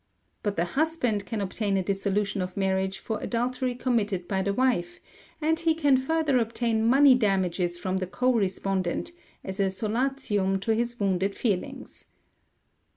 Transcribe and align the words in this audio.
But 0.41 0.55
the 0.55 0.65
husband 0.65 1.27
can 1.27 1.41
obtain 1.41 1.77
a 1.77 1.83
dissolution 1.83 2.41
of 2.41 2.57
marriage 2.57 2.97
for 2.97 3.19
adultery 3.19 3.75
committed 3.75 4.27
by 4.27 4.41
the 4.41 4.51
wife, 4.51 4.99
and 5.39 5.59
he 5.59 5.75
can 5.75 5.95
further 5.95 6.39
obtain 6.39 6.87
money 6.87 7.13
damages 7.13 7.77
from 7.77 7.97
the 7.97 8.07
co 8.07 8.33
respondent, 8.33 9.11
as 9.43 9.59
a 9.59 9.69
solatium 9.69 10.59
to 10.61 10.73
his 10.73 10.99
wounded 10.99 11.35
feelings. 11.35 12.05